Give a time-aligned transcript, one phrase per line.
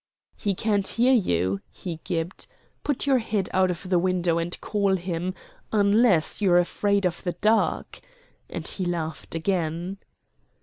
[0.35, 2.47] "He can't hear you," he gibed.
[2.83, 5.35] "Put your head out of the window and call him,
[5.71, 7.99] unless; you're afraid of the dark,"
[8.49, 9.99] and he laughed again.